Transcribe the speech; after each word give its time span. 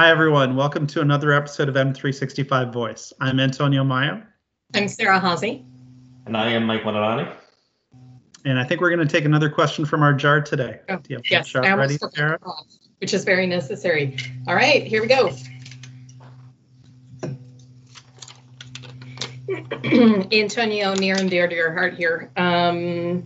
Hi, 0.00 0.08
everyone. 0.08 0.56
Welcome 0.56 0.86
to 0.86 1.02
another 1.02 1.30
episode 1.30 1.68
of 1.68 1.74
M365 1.74 2.72
Voice. 2.72 3.12
I'm 3.20 3.38
Antonio 3.38 3.84
Maio. 3.84 4.24
I'm 4.74 4.88
Sarah 4.88 5.20
Haase. 5.20 5.62
And 6.24 6.38
I 6.38 6.52
am 6.52 6.64
Mike 6.64 6.84
Maadarani. 6.84 7.30
And 8.46 8.58
I 8.58 8.64
think 8.64 8.80
we're 8.80 8.88
going 8.88 9.06
to 9.06 9.12
take 9.12 9.26
another 9.26 9.50
question 9.50 9.84
from 9.84 10.02
our 10.02 10.14
jar 10.14 10.40
today. 10.40 10.80
Oh, 10.88 10.96
Do 10.96 11.02
you 11.10 11.16
have 11.16 11.30
yes, 11.30 11.48
jar 11.50 11.76
ready, 11.76 11.98
Sarah? 12.14 12.38
Off, 12.46 12.64
which 12.96 13.12
is 13.12 13.24
very 13.24 13.46
necessary. 13.46 14.16
All 14.48 14.54
right, 14.54 14.86
here 14.86 15.02
we 15.02 15.06
go. 15.06 15.36
Antonio, 20.32 20.94
near 20.94 21.16
and 21.16 21.28
dear 21.28 21.46
to 21.46 21.54
your 21.54 21.74
heart 21.74 21.92
here. 21.92 22.32
Um, 22.38 23.24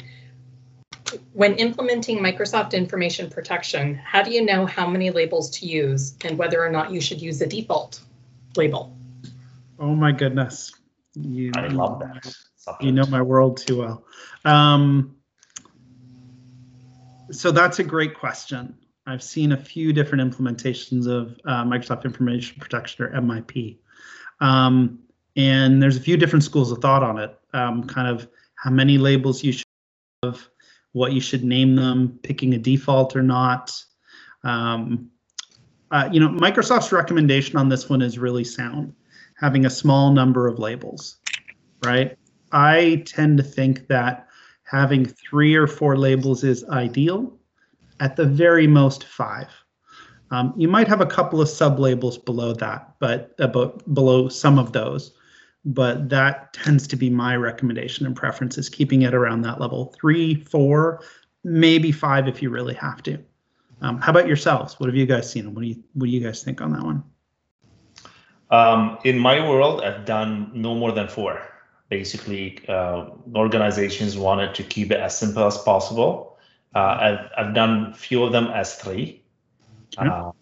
when 1.34 1.54
implementing 1.56 2.18
Microsoft 2.20 2.74
Information 2.74 3.28
Protection, 3.28 3.96
how 3.96 4.22
do 4.22 4.30
you 4.30 4.44
know 4.44 4.66
how 4.66 4.86
many 4.86 5.10
labels 5.10 5.50
to 5.58 5.66
use 5.66 6.14
and 6.24 6.38
whether 6.38 6.64
or 6.64 6.70
not 6.70 6.92
you 6.92 7.00
should 7.00 7.20
use 7.20 7.40
the 7.40 7.46
default 7.46 8.00
label? 8.56 8.96
Oh 9.80 9.96
my 9.96 10.12
goodness. 10.12 10.72
You, 11.14 11.50
I 11.56 11.66
love 11.66 11.98
that. 12.00 12.32
Subject. 12.56 12.84
You 12.84 12.92
know 12.92 13.04
my 13.06 13.20
world 13.20 13.56
too 13.56 13.78
well. 13.78 14.04
Um, 14.44 15.16
so 17.32 17.50
that's 17.50 17.80
a 17.80 17.84
great 17.84 18.14
question. 18.14 18.76
I've 19.04 19.22
seen 19.22 19.50
a 19.52 19.56
few 19.56 19.92
different 19.92 20.32
implementations 20.32 21.08
of 21.08 21.36
uh, 21.44 21.64
Microsoft 21.64 22.04
Information 22.04 22.60
Protection 22.60 23.06
or 23.06 23.10
MIP. 23.20 23.78
Um, 24.40 25.00
and 25.34 25.82
there's 25.82 25.96
a 25.96 26.00
few 26.00 26.16
different 26.16 26.44
schools 26.44 26.70
of 26.70 26.78
thought 26.78 27.02
on 27.02 27.18
it. 27.18 27.36
Um, 27.52 27.88
kind 27.88 28.06
of 28.06 28.28
how 28.54 28.70
many 28.70 28.98
labels 28.98 29.42
you 29.42 29.50
should 29.50 29.66
have, 30.22 30.48
what 30.94 31.12
you 31.12 31.20
should 31.20 31.44
name 31.44 31.74
them, 31.74 32.18
picking 32.22 32.54
a 32.54 32.58
default 32.58 33.16
or 33.16 33.22
not. 33.22 33.72
Um, 34.44 35.10
uh, 35.90 36.08
you 36.10 36.20
know, 36.20 36.28
Microsoft's 36.28 36.92
recommendation 36.92 37.56
on 37.56 37.68
this 37.68 37.88
one 37.88 38.00
is 38.00 38.16
really 38.16 38.44
sound, 38.44 38.94
having 39.36 39.66
a 39.66 39.70
small 39.70 40.12
number 40.12 40.46
of 40.46 40.58
labels, 40.58 41.16
right? 41.84 42.16
I 42.52 43.02
tend 43.06 43.38
to 43.38 43.42
think 43.42 43.88
that 43.88 44.28
having 44.62 45.04
three 45.04 45.56
or 45.56 45.66
four 45.66 45.98
labels 45.98 46.44
is 46.44 46.64
ideal, 46.64 47.36
at 48.00 48.14
the 48.14 48.24
very 48.24 48.66
most 48.66 49.04
five. 49.04 49.48
Um, 50.30 50.54
you 50.56 50.68
might 50.68 50.88
have 50.88 51.00
a 51.00 51.06
couple 51.06 51.40
of 51.40 51.48
sub 51.48 51.78
labels 51.80 52.18
below 52.18 52.54
that, 52.54 52.94
but 53.00 53.34
about 53.40 53.82
below 53.94 54.28
some 54.28 54.58
of 54.58 54.72
those 54.72 55.12
but 55.64 56.08
that 56.10 56.52
tends 56.52 56.86
to 56.88 56.96
be 56.96 57.10
my 57.10 57.36
recommendation 57.36 58.06
and 58.06 58.14
preference 58.14 58.58
is 58.58 58.68
keeping 58.68 59.02
it 59.02 59.14
around 59.14 59.42
that 59.42 59.60
level. 59.60 59.94
Three 59.98 60.44
four 60.44 61.02
maybe 61.42 61.92
five 61.92 62.28
if 62.28 62.42
you 62.42 62.50
really 62.50 62.74
have 62.74 63.02
to. 63.02 63.18
Um, 63.80 64.00
how 64.00 64.10
about 64.10 64.26
yourselves? 64.26 64.78
What 64.80 64.88
have 64.88 64.96
you 64.96 65.06
guys 65.06 65.30
seen? 65.30 65.54
What 65.54 65.62
do 65.62 65.68
you 65.68 65.82
what 65.94 66.06
do 66.06 66.10
you 66.10 66.20
guys 66.20 66.42
think 66.42 66.60
on 66.60 66.72
that 66.72 66.82
one? 66.82 67.02
Um, 68.50 68.98
in 69.04 69.18
my 69.18 69.46
world 69.48 69.80
i've 69.80 70.04
done 70.04 70.50
no 70.54 70.74
more 70.74 70.92
than 70.92 71.08
four. 71.08 71.40
Basically 71.88 72.66
uh, 72.68 73.10
organizations 73.34 74.16
wanted 74.16 74.54
to 74.54 74.62
keep 74.62 74.90
it 74.90 75.00
as 75.00 75.16
simple 75.16 75.44
as 75.44 75.58
possible. 75.58 76.38
Uh, 76.74 76.78
I've, 77.00 77.46
I've 77.46 77.54
done 77.54 77.94
few 77.94 78.24
of 78.24 78.32
them 78.32 78.46
as 78.48 78.74
three. 78.74 79.22
Uh, 79.96 80.32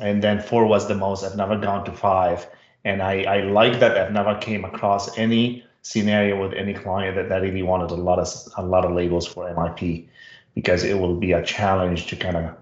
and 0.00 0.22
then 0.22 0.40
four 0.40 0.66
was 0.66 0.88
the 0.88 0.94
most. 0.94 1.24
I've 1.24 1.36
never 1.36 1.58
gone 1.58 1.84
to 1.84 1.92
five 1.92 2.46
and 2.84 3.02
I, 3.02 3.22
I 3.22 3.40
like 3.42 3.80
that 3.80 3.96
I've 3.96 4.12
never 4.12 4.34
came 4.36 4.64
across 4.64 5.16
any 5.18 5.64
scenario 5.82 6.40
with 6.40 6.54
any 6.54 6.74
client 6.74 7.16
that, 7.16 7.28
that 7.28 7.42
really 7.42 7.62
wanted 7.62 7.90
a 7.90 7.94
lot 7.94 8.18
of 8.18 8.28
a 8.56 8.62
lot 8.62 8.84
of 8.84 8.92
labels 8.92 9.26
for 9.26 9.48
MIP 9.48 10.06
because 10.54 10.84
it 10.84 10.98
will 10.98 11.16
be 11.16 11.32
a 11.32 11.44
challenge 11.44 12.06
to 12.06 12.16
kind 12.16 12.36
of 12.36 12.54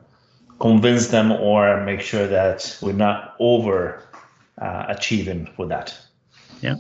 convince 0.59 1.09
them 1.09 1.33
or 1.33 1.85
make 1.85 2.01
sure 2.01 2.27
that 2.27 2.77
we're 2.81 2.93
not 2.93 3.35
over 3.39 4.03
uh, 4.59 4.85
achieving 4.89 5.49
with 5.57 5.69
that. 5.69 5.97
Yeah. 6.61 6.77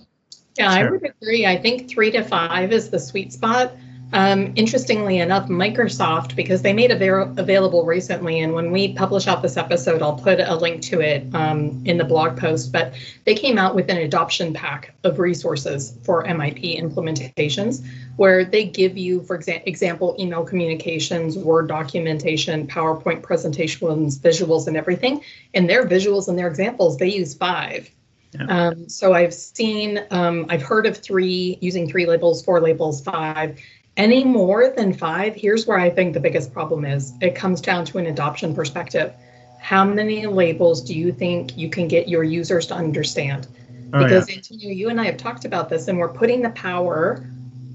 Yeah, 0.58 0.76
sure. 0.76 0.88
I 0.88 0.90
would 0.90 1.04
agree. 1.04 1.46
I 1.46 1.56
think 1.56 1.88
three 1.88 2.10
to 2.10 2.22
five 2.22 2.72
is 2.72 2.90
the 2.90 2.98
sweet 2.98 3.32
spot. 3.32 3.72
Um, 4.12 4.52
interestingly 4.56 5.18
enough, 5.18 5.48
Microsoft, 5.48 6.36
because 6.36 6.60
they 6.60 6.72
made 6.72 6.90
it 6.90 7.00
available 7.00 7.86
recently, 7.86 8.40
and 8.40 8.52
when 8.52 8.70
we 8.70 8.92
publish 8.92 9.26
out 9.26 9.40
this 9.40 9.56
episode, 9.56 10.02
I'll 10.02 10.18
put 10.18 10.38
a 10.38 10.54
link 10.54 10.82
to 10.82 11.00
it 11.00 11.34
um, 11.34 11.82
in 11.86 11.96
the 11.96 12.04
blog 12.04 12.36
post, 12.36 12.72
but 12.72 12.92
they 13.24 13.34
came 13.34 13.56
out 13.56 13.74
with 13.74 13.88
an 13.90 13.96
adoption 13.96 14.52
pack 14.52 14.94
of 15.04 15.18
resources 15.18 15.96
for 16.02 16.24
MIP 16.24 16.78
implementations 16.78 17.86
where 18.16 18.44
they 18.44 18.64
give 18.64 18.98
you, 18.98 19.22
for 19.22 19.38
exa- 19.38 19.62
example, 19.66 20.14
email 20.18 20.44
communications, 20.44 21.38
Word 21.38 21.68
documentation, 21.68 22.66
PowerPoint 22.66 23.22
presentations, 23.22 24.18
visuals, 24.18 24.66
and 24.66 24.76
everything. 24.76 25.22
And 25.54 25.70
their 25.70 25.86
visuals 25.86 26.28
and 26.28 26.38
their 26.38 26.48
examples, 26.48 26.98
they 26.98 27.08
use 27.08 27.34
five. 27.34 27.90
Yeah. 28.32 28.46
Um, 28.48 28.88
so 28.88 29.12
I've 29.12 29.34
seen, 29.34 30.04
um, 30.10 30.46
I've 30.48 30.62
heard 30.62 30.86
of 30.86 30.96
three, 30.96 31.58
using 31.60 31.88
three 31.88 32.06
labels, 32.06 32.42
four 32.44 32.60
labels, 32.60 33.02
five. 33.02 33.58
Any 33.96 34.24
more 34.24 34.70
than 34.70 34.92
five, 34.94 35.34
here's 35.34 35.66
where 35.66 35.78
I 35.78 35.90
think 35.90 36.14
the 36.14 36.20
biggest 36.20 36.52
problem 36.52 36.84
is. 36.84 37.12
It 37.20 37.34
comes 37.34 37.60
down 37.60 37.84
to 37.86 37.98
an 37.98 38.06
adoption 38.06 38.54
perspective. 38.54 39.12
How 39.60 39.84
many 39.84 40.26
labels 40.26 40.82
do 40.82 40.94
you 40.94 41.12
think 41.12 41.56
you 41.58 41.68
can 41.68 41.88
get 41.88 42.08
your 42.08 42.24
users 42.24 42.66
to 42.68 42.74
understand? 42.74 43.46
Oh, 43.92 44.02
because 44.02 44.30
yeah. 44.30 44.36
Antonio, 44.36 44.70
you 44.70 44.88
and 44.88 45.00
I 45.00 45.04
have 45.04 45.18
talked 45.18 45.44
about 45.44 45.68
this, 45.68 45.88
and 45.88 45.98
we're 45.98 46.08
putting 46.12 46.40
the 46.40 46.50
power 46.50 47.26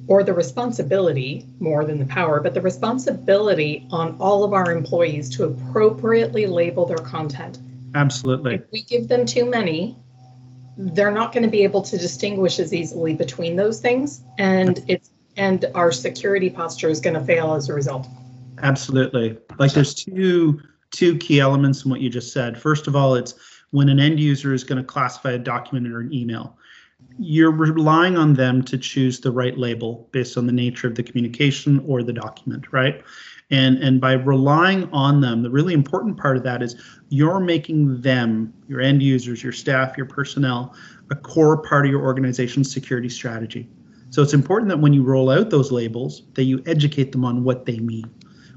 or 0.08 0.24
the 0.24 0.34
responsibility, 0.34 1.46
more 1.60 1.86
than 1.86 2.00
the 2.00 2.06
power, 2.06 2.40
but 2.40 2.54
the 2.54 2.62
responsibility 2.62 3.86
on 3.92 4.16
all 4.20 4.44
of 4.44 4.54
our 4.54 4.72
employees 4.72 5.30
to 5.36 5.44
appropriately 5.44 6.48
label 6.48 6.86
their 6.86 6.98
content. 6.98 7.60
Absolutely. 7.94 8.56
If 8.56 8.72
we 8.72 8.84
give 8.84 9.08
them 9.08 9.26
too 9.26 9.46
many, 9.46 9.98
they're 10.78 11.12
not 11.12 11.34
going 11.34 11.44
to 11.44 11.50
be 11.50 11.64
able 11.64 11.82
to 11.84 11.98
distinguish 11.98 12.58
as 12.60 12.74
easily 12.74 13.16
between 13.16 13.56
those 13.56 13.82
things. 13.82 14.22
And 14.38 14.84
it's 14.88 15.10
and 15.38 15.66
our 15.76 15.92
security 15.92 16.50
posture 16.50 16.90
is 16.90 17.00
going 17.00 17.14
to 17.14 17.24
fail 17.24 17.54
as 17.54 17.70
a 17.70 17.74
result. 17.74 18.08
Absolutely. 18.62 19.38
Like 19.60 19.74
there's 19.74 19.94
two 19.94 20.62
two 20.92 21.18
key 21.18 21.40
elements 21.40 21.84
in 21.84 21.92
what 21.92 22.02
you 22.02 22.10
just 22.10 22.34
said. 22.34 22.60
First 22.60 22.88
of 22.88 22.96
all, 22.96 23.16
it's 23.16 23.36
when 23.72 23.90
an 23.90 24.00
end 24.00 24.20
user 24.20 24.54
is 24.54 24.64
going 24.64 24.78
to 24.78 24.84
classify 24.84 25.32
a 25.32 25.38
document 25.38 25.94
or 25.94 26.00
an 26.00 26.14
email, 26.14 26.58
you're 27.20 27.52
relying 27.52 28.18
on 28.18 28.34
them 28.34 28.64
to 28.64 28.78
choose 28.78 29.20
the 29.20 29.32
right 29.32 29.58
label 29.58 30.08
based 30.12 30.38
on 30.38 30.48
the 30.48 30.54
nature 30.54 30.88
of 30.88 30.96
the 30.96 31.04
communication 31.04 31.84
or 31.86 32.04
the 32.04 32.14
document, 32.14 32.72
right? 32.72 33.04
And 33.50 33.78
and 33.78 34.02
by 34.02 34.14
relying 34.14 34.90
on 34.92 35.22
them, 35.22 35.42
the 35.42 35.50
really 35.50 35.74
important 35.74 36.18
part 36.18 36.38
of 36.38 36.44
that 36.44 36.62
is 36.62 36.76
you're 37.10 37.40
making 37.40 38.02
them, 38.02 38.54
your 38.68 38.82
end 38.82 39.02
users, 39.02 39.44
your 39.44 39.54
staff, 39.54 39.96
your 39.96 40.06
personnel, 40.06 40.76
a 41.12 41.16
core 41.16 41.58
part 41.58 41.86
of 41.86 41.92
your 41.92 42.02
organization's 42.02 42.72
security 42.72 43.10
strategy. 43.10 43.70
So 44.10 44.22
it's 44.22 44.34
important 44.34 44.70
that 44.70 44.80
when 44.80 44.94
you 44.94 45.04
roll 45.04 45.30
out 45.30 45.50
those 45.50 45.72
labels, 45.72 46.24
that 46.36 46.44
you 46.44 46.64
educate 46.66 47.12
them 47.12 47.26
on 47.26 47.44
what 47.44 47.66
they 47.66 47.80
mean. 47.80 48.10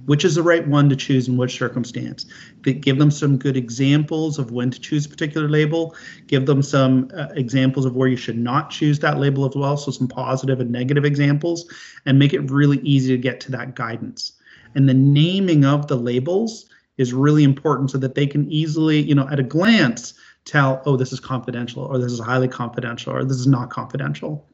Which 0.07 0.25
is 0.25 0.35
the 0.35 0.43
right 0.43 0.67
one 0.67 0.89
to 0.89 0.97
choose 0.97 1.29
in 1.29 1.37
which 1.37 1.59
circumstance? 1.59 2.25
That 2.63 2.81
Give 2.81 2.99
them 2.99 3.11
some 3.11 3.37
good 3.37 3.57
examples 3.57 4.39
of 4.39 4.51
when 4.51 4.71
to 4.71 4.81
choose 4.81 5.07
a 5.07 5.09
particular 5.09 5.49
label. 5.49 5.95
Give 6.27 6.47
them 6.47 6.63
some 6.63 7.11
uh, 7.15 7.29
examples 7.35 7.85
of 7.85 7.97
where 7.97 8.09
you 8.09 8.17
should 8.17 8.39
not 8.39 8.71
choose 8.71 8.99
that 9.01 9.19
label 9.19 9.47
as 9.49 9.55
well. 9.55 9.77
So 9.77 9.91
some 9.91 10.09
positive 10.09 10.61
and 10.61 10.71
negative 10.71 11.05
examples, 11.05 11.71
and 12.07 12.19
make 12.19 12.33
it 12.33 12.51
really 12.51 12.79
easy 12.79 13.15
to 13.15 13.19
get 13.19 13.41
to 13.41 13.53
that 13.53 13.75
guidance. 13.75 14.33
And 14.75 14.89
the 14.89 14.95
naming 14.95 15.65
of 15.65 15.87
the 15.87 15.97
labels 15.97 16.69
is 16.97 17.13
really 17.13 17.45
important 17.45 17.91
so 17.91 17.99
that 17.99 18.15
they 18.15 18.27
can 18.27 18.51
easily, 18.51 19.01
you 19.01 19.15
know, 19.15 19.29
at 19.29 19.41
a 19.41 19.45
glance, 19.45 20.15
tell, 20.45 20.83
oh, 20.87 20.97
this 20.97 21.13
is 21.13 21.21
confidential, 21.21 21.83
or 21.83 21.99
this 21.99 22.13
is 22.13 22.21
highly 22.21 22.49
confidential, 22.49 23.13
or 23.13 23.25
this 23.25 23.39
is 23.39 23.47
not 23.47 23.71
confidential 23.71 24.50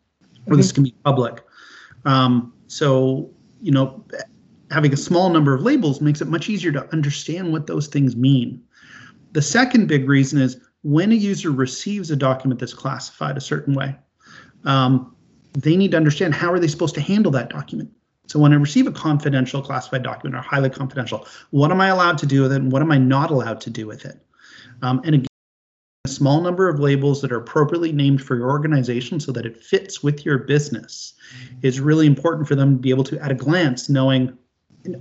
or 0.46 0.56
this 0.56 0.68
mm-hmm. 0.68 0.74
can 0.74 0.84
be 0.84 0.94
public. 1.04 1.44
Um, 2.04 2.52
so, 2.66 3.30
you 3.60 3.72
know, 3.72 4.04
having 4.70 4.92
a 4.92 4.96
small 4.96 5.30
number 5.30 5.54
of 5.54 5.62
labels 5.62 6.00
makes 6.00 6.20
it 6.20 6.28
much 6.28 6.48
easier 6.48 6.72
to 6.72 6.92
understand 6.92 7.52
what 7.52 7.66
those 7.66 7.86
things 7.86 8.16
mean. 8.16 8.62
The 9.32 9.42
second 9.42 9.86
big 9.86 10.08
reason 10.08 10.40
is 10.40 10.58
when 10.82 11.12
a 11.12 11.14
user 11.14 11.50
receives 11.50 12.10
a 12.10 12.16
document 12.16 12.60
that's 12.60 12.74
classified 12.74 13.36
a 13.36 13.40
certain 13.40 13.74
way, 13.74 13.96
um, 14.64 15.14
they 15.54 15.76
need 15.76 15.90
to 15.92 15.96
understand 15.96 16.34
how 16.34 16.52
are 16.52 16.58
they 16.58 16.68
supposed 16.68 16.94
to 16.94 17.00
handle 17.00 17.32
that 17.32 17.50
document. 17.50 17.90
So 18.26 18.38
when 18.38 18.52
I 18.52 18.56
receive 18.56 18.86
a 18.86 18.92
confidential 18.92 19.62
classified 19.62 20.02
document 20.02 20.34
or 20.36 20.42
highly 20.42 20.70
confidential, 20.70 21.26
what 21.50 21.70
am 21.70 21.80
I 21.80 21.88
allowed 21.88 22.18
to 22.18 22.26
do 22.26 22.42
with 22.42 22.52
it 22.52 22.56
and 22.56 22.72
what 22.72 22.82
am 22.82 22.90
I 22.90 22.98
not 22.98 23.30
allowed 23.30 23.60
to 23.62 23.70
do 23.70 23.86
with 23.86 24.04
it? 24.04 24.20
Um, 24.82 25.00
and 25.04 25.14
again, 25.14 25.26
small 26.16 26.40
number 26.40 26.68
of 26.68 26.78
labels 26.78 27.20
that 27.22 27.30
are 27.32 27.38
appropriately 27.38 27.92
named 27.92 28.22
for 28.22 28.36
your 28.36 28.48
organization 28.48 29.20
so 29.20 29.32
that 29.32 29.44
it 29.44 29.62
fits 29.62 30.02
with 30.02 30.24
your 30.24 30.38
business 30.38 31.14
is 31.62 31.80
really 31.80 32.06
important 32.06 32.48
for 32.48 32.54
them 32.54 32.76
to 32.76 32.80
be 32.80 32.90
able 32.90 33.04
to, 33.04 33.18
at 33.22 33.30
a 33.30 33.34
glance, 33.34 33.88
knowing, 33.88 34.36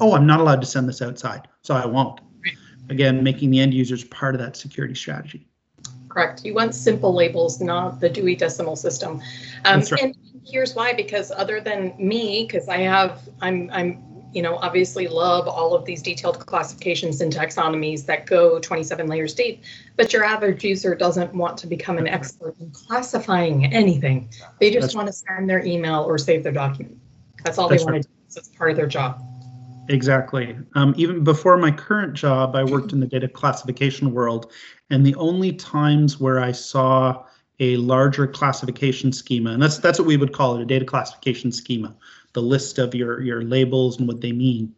oh, 0.01 0.13
I'm 0.13 0.27
not 0.27 0.39
allowed 0.39 0.62
to 0.62 0.67
send 0.67 0.89
this 0.89 1.01
outside, 1.01 1.47
so 1.62 1.73
I 1.75 1.85
won't. 1.85 2.19
Again, 2.89 3.23
making 3.23 3.50
the 3.50 3.59
end 3.59 3.73
users 3.73 4.03
part 4.03 4.35
of 4.35 4.41
that 4.41 4.56
security 4.56 4.94
strategy. 4.94 5.47
Correct. 6.07 6.45
You 6.45 6.53
want 6.53 6.75
simple 6.75 7.13
labels, 7.13 7.59
not 7.59 8.00
the 8.00 8.09
Dewey 8.09 8.35
Decimal 8.35 8.75
System. 8.75 9.21
Um, 9.65 9.79
right. 9.79 10.01
And 10.01 10.15
here's 10.45 10.75
why: 10.75 10.94
because 10.94 11.31
other 11.31 11.59
than 11.59 11.94
me, 11.97 12.45
because 12.45 12.69
I 12.69 12.77
have, 12.77 13.27
I'm, 13.41 13.69
I'm 13.71 14.14
you 14.36 14.42
know, 14.42 14.58
obviously 14.58 15.08
love 15.08 15.48
all 15.48 15.74
of 15.74 15.86
these 15.86 16.02
detailed 16.02 16.46
classifications 16.46 17.22
and 17.22 17.32
taxonomies 17.32 18.06
that 18.06 18.26
go 18.26 18.60
27 18.60 19.08
layers 19.08 19.34
deep, 19.34 19.64
but 19.96 20.12
your 20.12 20.26
average 20.26 20.62
user 20.62 20.94
doesn't 20.94 21.34
want 21.34 21.58
to 21.58 21.68
become 21.68 21.98
an 21.98 22.06
expert 22.06 22.54
in 22.60 22.70
classifying 22.72 23.74
anything. 23.74 24.30
They 24.60 24.72
just 24.72 24.88
That's 24.88 24.96
want 24.96 25.08
to 25.08 25.14
send 25.14 25.50
their 25.50 25.66
email 25.66 26.04
or 26.04 26.18
save 26.18 26.44
their 26.44 26.52
document. 26.52 27.00
That's 27.46 27.58
all 27.58 27.70
That's 27.70 27.84
they 27.84 27.86
want 27.86 27.96
right. 27.96 28.02
to 28.04 28.08
do. 28.10 28.14
So 28.28 28.40
it's 28.40 28.50
part 28.50 28.72
of 28.72 28.76
their 28.76 28.88
job. 28.88 29.24
Exactly. 29.88 30.58
Um, 30.74 30.94
even 30.98 31.24
before 31.24 31.58
my 31.58 31.72
current 31.72 32.14
job, 32.14 32.58
I 32.58 32.66
worked 32.66 32.92
in 32.92 33.00
the 33.00 33.08
data 33.08 33.30
classification 33.30 34.12
world, 34.14 34.52
and 34.90 35.06
the 35.06 35.16
only 35.16 35.54
times 35.54 36.20
where 36.20 36.42
I 36.42 36.52
saw 36.52 37.24
a 37.60 37.78
larger 37.78 38.28
classification 38.28 39.12
schema, 39.12 39.52
and 39.52 39.62
that's 39.62 39.78
that's 39.78 40.00
what 40.00 40.07
we 40.07 40.18
would 40.18 40.34
call 40.34 40.56
it, 40.56 40.62
a 40.62 40.66
data 40.66 40.86
classification 40.86 41.52
schema, 41.52 41.96
the 42.34 42.42
list 42.42 42.78
of 42.80 42.94
your 42.94 43.22
your 43.22 43.44
labels 43.44 44.00
and 44.00 44.07
what 44.07 44.22
they 44.22 44.31
mean. 44.31 44.74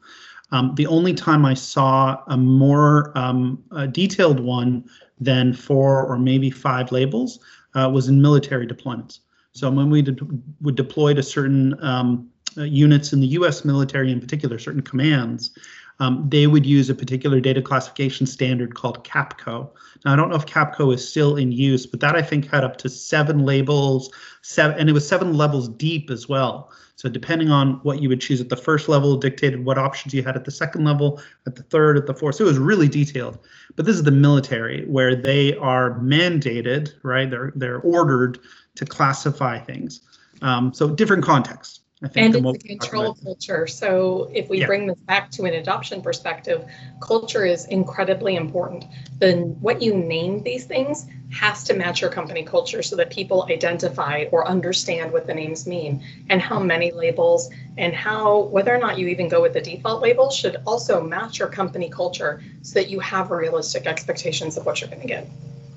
Um, 0.51 0.73
the 0.75 0.87
only 0.87 1.13
time 1.13 1.45
I 1.45 1.53
saw 1.53 2.21
a 2.27 2.37
more 2.37 3.11
um, 3.17 3.63
a 3.71 3.87
detailed 3.87 4.39
one 4.39 4.89
than 5.19 5.53
four 5.53 6.05
or 6.05 6.17
maybe 6.17 6.49
five 6.49 6.91
labels 6.91 7.39
uh, 7.75 7.89
was 7.89 8.07
in 8.07 8.21
military 8.21 8.67
deployments. 8.67 9.19
So 9.51 9.69
when 9.71 9.89
we 9.89 10.03
de- 10.03 10.15
would 10.61 10.75
deploy 10.75 11.15
to 11.15 11.23
certain 11.23 11.83
um, 11.83 12.29
uh, 12.57 12.63
units 12.63 13.11
in 13.11 13.19
the 13.19 13.27
U.S. 13.27 13.65
military, 13.65 14.11
in 14.11 14.19
particular, 14.19 14.59
certain 14.59 14.81
commands, 14.81 15.51
um, 15.99 16.27
they 16.29 16.47
would 16.47 16.65
use 16.65 16.89
a 16.89 16.95
particular 16.95 17.39
data 17.39 17.61
classification 17.61 18.25
standard 18.25 18.75
called 18.75 19.03
CAPCO. 19.03 19.69
Now, 20.05 20.13
I 20.13 20.15
don't 20.15 20.29
know 20.29 20.35
if 20.35 20.45
CAPCO 20.45 20.93
is 20.93 21.07
still 21.07 21.35
in 21.37 21.51
use, 21.51 21.85
but 21.85 21.99
that 22.01 22.15
I 22.15 22.21
think 22.21 22.49
had 22.49 22.63
up 22.63 22.77
to 22.77 22.89
seven 22.89 23.45
labels, 23.45 24.11
seven, 24.41 24.77
and 24.79 24.89
it 24.89 24.93
was 24.93 25.07
seven 25.07 25.33
levels 25.33 25.69
deep 25.69 26.09
as 26.09 26.29
well. 26.29 26.71
So 26.95 27.09
depending 27.09 27.51
on 27.51 27.75
what 27.83 28.01
you 28.01 28.09
would 28.09 28.21
choose 28.21 28.41
at 28.41 28.49
the 28.49 28.57
first 28.57 28.89
level, 28.89 29.17
dictated 29.17 29.63
what 29.63 29.77
options 29.77 30.15
you 30.15 30.23
had 30.23 30.35
at 30.35 30.45
the 30.45 30.51
second 30.51 30.83
level, 30.83 31.21
at 31.45 31.55
the 31.55 31.61
third, 31.63 31.95
at 31.95 32.07
the 32.07 32.13
fourth. 32.13 32.35
So 32.35 32.45
it 32.45 32.47
was 32.47 32.57
really 32.57 32.87
detailed. 32.87 33.37
But 33.75 33.85
this 33.85 33.95
is 33.95 34.03
the 34.03 34.11
military 34.11 34.83
where 34.85 35.15
they 35.15 35.55
are 35.57 35.99
mandated, 35.99 36.93
right? 37.03 37.29
They're 37.29 37.53
they're 37.55 37.81
ordered 37.81 38.39
to 38.75 38.85
classify 38.85 39.59
things. 39.59 40.01
Um, 40.41 40.73
so 40.73 40.89
different 40.89 41.23
contexts. 41.23 41.81
I 42.03 42.07
think 42.07 42.35
And 42.35 42.45
it's 42.45 42.63
a 42.63 42.67
control 42.67 43.15
culture. 43.23 43.65
So 43.65 44.29
if 44.31 44.49
we 44.49 44.59
Yeah. 44.59 44.67
bring 44.67 44.85
this 44.85 44.99
back 45.07 45.31
to 45.31 45.45
an 45.45 45.53
adoption 45.55 46.01
perspective, 46.01 46.63
culture 46.99 47.43
is 47.43 47.65
incredibly 47.65 48.35
important. 48.35 48.85
Then 49.17 49.57
what 49.61 49.81
you 49.81 49.95
name 49.95 50.43
these 50.43 50.65
things 50.65 51.07
has 51.29 51.63
to 51.65 51.73
match 51.73 52.01
your 52.01 52.11
company 52.11 52.43
culture 52.43 52.83
so 52.83 52.95
that 52.97 53.09
people 53.09 53.47
identify 53.49 54.25
or 54.31 54.47
understand 54.47 55.11
what 55.11 55.25
the 55.25 55.33
names 55.33 55.65
mean 55.65 56.01
and 56.29 56.39
how 56.39 56.59
many 56.59 56.91
labels 56.91 57.49
and 57.77 57.93
how 57.93 58.41
whether 58.43 58.73
or 58.73 58.77
not 58.79 58.97
you 58.99 59.07
even 59.07 59.27
go 59.27 59.41
with 59.41 59.53
the 59.53 59.61
default 59.61 60.01
label 60.01 60.29
should 60.29 60.57
also 60.67 61.01
match 61.01 61.39
your 61.39 61.47
company 61.47 61.89
culture 61.89 62.41
so 62.61 62.79
that 62.79 62.89
you 62.89 62.99
have 62.99 63.31
realistic 63.31 63.87
expectations 63.87 64.55
of 64.55 64.65
what 64.67 64.79
you're 64.81 64.89
going 64.89 65.01
to 65.01 65.07
get. 65.07 65.27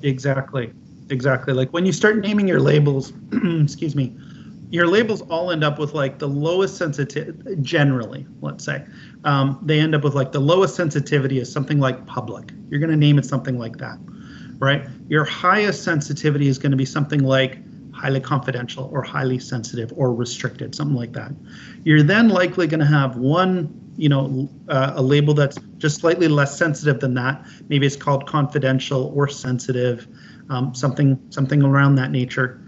Exactly. 0.03 0.71
Exactly. 1.09 1.55
Like 1.55 1.73
when 1.73 1.87
you 1.87 1.93
start 1.93 2.19
naming 2.19 2.47
your 2.47 2.61
labels, 2.61 3.13
excuse 3.33 3.97
me, 3.97 4.15
your 4.71 4.87
labels 4.87 5.21
all 5.23 5.51
end 5.51 5.65
up 5.65 5.79
with 5.79 5.95
like 5.95 6.19
the 6.19 6.29
lowest 6.29 6.77
sensitivity, 6.77 7.57
generally, 7.61 8.27
let's 8.41 8.65
say. 8.65 8.85
Um, 9.25 9.59
they 9.63 9.81
end 9.81 9.95
up 9.95 10.05
with 10.05 10.15
like 10.15 10.31
the 10.33 10.41
lowest 10.41 10.77
sensitivity 10.77 11.41
is 11.41 11.53
something 11.53 11.81
like 11.81 12.07
public. 12.07 12.53
You're 12.69 12.81
going 12.81 12.91
to 12.91 12.97
name 12.97 13.19
it 13.19 13.25
something 13.25 13.59
like 13.59 13.79
that, 13.79 13.99
right? 14.59 14.87
Your 15.09 15.25
highest 15.25 15.83
sensitivity 15.83 16.47
is 16.47 16.59
going 16.59 16.71
to 16.71 16.77
be 16.77 16.85
something 16.85 17.25
like 17.25 17.59
highly 17.93 18.21
confidential 18.21 18.89
or 18.93 19.03
highly 19.03 19.39
sensitive 19.41 19.93
or 19.97 20.15
restricted, 20.15 20.75
something 20.75 20.97
like 20.97 21.13
that. 21.13 21.33
You're 21.85 22.05
then 22.05 22.29
likely 22.29 22.69
going 22.69 22.81
to 22.81 22.87
have 22.87 23.17
one, 23.17 23.93
you 23.97 24.09
know, 24.09 24.49
uh, 24.69 24.93
a 24.95 25.03
label 25.03 25.35
that's 25.35 25.59
just 25.79 26.01
slightly 26.01 26.29
less 26.29 26.57
sensitive 26.57 27.01
than 27.01 27.15
that. 27.15 27.45
Maybe 27.69 27.87
it's 27.87 27.97
called 27.97 28.27
confidential 28.27 29.13
or 29.17 29.27
sensitive, 29.29 30.07
um, 30.49 30.75
something 30.75 31.21
something 31.31 31.63
around 31.63 31.97
that 31.97 32.13
nature. 32.13 32.63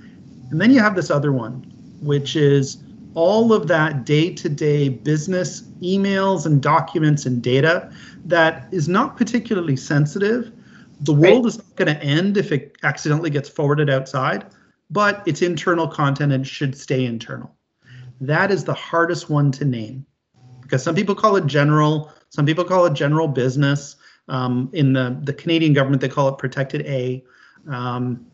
And 0.51 0.61
then 0.61 0.71
you 0.71 0.81
have 0.81 0.95
this 0.95 1.11
other 1.11 1.33
one, 1.33 1.72
which 2.03 2.37
is 2.37 2.79
all 3.15 3.53
of 3.53 3.69
that 3.69 4.05
day-to-day 4.05 4.89
business 4.89 5.63
emails 5.83 6.47
and 6.47 6.63
documents 6.63 7.27
and 7.27 7.43
data 7.43 7.93
that 8.25 8.69
is 8.73 8.89
not 8.89 9.17
particularly 9.17 9.77
sensitive. 9.77 10.53
The 11.01 11.13
world 11.13 11.47
is 11.47 11.59
not 11.59 11.77
going 11.77 11.95
to 11.95 12.03
end 12.03 12.37
if 12.37 12.53
it 12.53 12.77
accidentally 12.83 13.31
gets 13.31 13.49
forwarded 13.49 13.91
outside, 13.91 14.47
but 14.91 15.23
it's 15.27 15.43
internal 15.43 15.89
content 15.89 16.33
and 16.33 16.47
should 16.47 16.77
stay 16.77 17.05
internal. 17.05 17.55
That 18.21 18.51
is 18.51 18.65
the 18.65 18.75
hardest 18.75 19.29
one 19.29 19.51
to 19.53 19.65
name 19.65 20.07
because 20.61 20.83
some 20.83 20.95
people 20.95 21.15
call 21.15 21.37
it 21.37 21.47
general, 21.47 22.11
some 22.31 22.47
people 22.47 22.65
call 22.65 22.87
it 22.87 22.95
general 22.95 23.29
business. 23.29 23.97
Um, 24.29 24.71
in 24.73 24.93
the, 24.93 25.19
the 25.25 25.35
Canadian 25.35 25.73
government, 25.73 26.01
they 26.01 26.09
call 26.09 26.29
it 26.29 26.39
protected 26.39 26.87
A. 26.87 27.25
Um, 27.69 28.25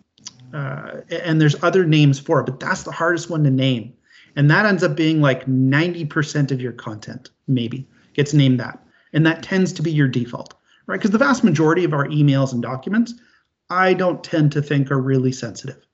uh, 0.53 1.01
and 1.11 1.41
there's 1.41 1.63
other 1.63 1.85
names 1.85 2.19
for 2.19 2.41
it, 2.41 2.45
but 2.47 2.61
that's 2.61 2.83
the 2.83 2.93
hardest 2.93 3.31
one 3.31 3.45
to 3.45 3.51
name. 3.51 3.93
And 4.37 4.51
that 4.51 4.67
ends 4.67 4.83
up 4.83 4.97
being 4.97 5.21
like 5.21 5.47
90% 5.47 6.51
of 6.53 6.61
your 6.61 6.73
content, 6.73 7.31
maybe 7.47 7.87
gets 8.15 8.33
named 8.35 8.61
that. 8.61 8.83
And 9.13 9.25
that 9.27 9.43
tends 9.43 9.73
to 9.75 9.83
be 9.83 9.91
your 9.91 10.09
default, 10.09 10.55
right? 10.87 10.97
Because 10.97 11.11
the 11.11 11.19
vast 11.19 11.43
majority 11.45 11.85
of 11.85 11.93
our 11.93 12.07
emails 12.09 12.53
and 12.53 12.63
documents, 12.63 13.15
I 13.71 13.95
don't 13.95 14.23
tend 14.23 14.53
to 14.53 14.63
think 14.63 14.91
are 14.91 15.01
really 15.01 15.33
sensitive. 15.33 15.85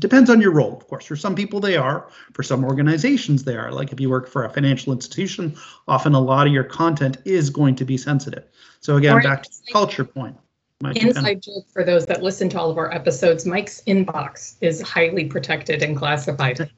Depends 0.00 0.28
on 0.28 0.40
your 0.40 0.50
role, 0.50 0.76
of 0.76 0.86
course. 0.88 1.04
For 1.04 1.14
some 1.14 1.36
people, 1.36 1.60
they 1.60 1.76
are. 1.76 2.08
For 2.32 2.42
some 2.42 2.64
organizations, 2.64 3.44
they 3.44 3.56
are. 3.56 3.70
Like 3.70 3.92
if 3.92 4.00
you 4.00 4.10
work 4.10 4.28
for 4.28 4.44
a 4.44 4.50
financial 4.50 4.92
institution, 4.92 5.56
often 5.86 6.14
a 6.14 6.20
lot 6.20 6.48
of 6.48 6.52
your 6.52 6.64
content 6.64 7.18
is 7.24 7.48
going 7.48 7.76
to 7.76 7.84
be 7.84 7.96
sensitive. 7.96 8.44
So 8.80 8.96
again, 8.96 9.16
Or 9.18 9.22
back 9.22 9.44
to 9.44 9.50
the 9.50 9.56
inside- 9.60 9.72
culture 9.72 10.04
point. 10.04 10.36
Might 10.80 10.94
be 10.94 11.00
kind 11.00 11.16
Inside 11.16 11.42
joke 11.42 11.66
for 11.72 11.84
those 11.84 12.06
that 12.06 12.22
listen 12.22 12.48
to 12.50 12.58
all 12.60 12.70
of 12.70 12.78
our 12.78 12.92
episodes, 12.92 13.46
Mike's 13.46 13.82
inbox 13.86 14.56
is 14.60 14.80
highly 14.80 15.24
protected 15.24 15.82
and 15.82 15.96
classified. 15.96 16.70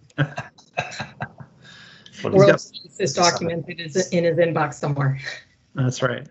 What 2.22 2.32
is 2.32 2.38
World 2.38 2.50
that? 2.50 2.72
Is 2.98 3.14
documented 3.14 3.80
is 3.80 4.08
in 4.08 4.24
his 4.24 4.38
inbox 4.38 4.74
somewhere. 4.74 5.18
That's 5.74 6.02
right. 6.02 6.26